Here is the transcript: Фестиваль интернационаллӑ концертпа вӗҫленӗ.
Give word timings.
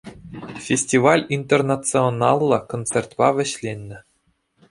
Фестиваль 0.67 1.23
интернационаллӑ 1.37 2.59
концертпа 2.73 3.29
вӗҫленӗ. 3.41 3.99